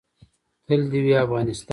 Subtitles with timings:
[0.65, 1.69] تل دې وي افغانستان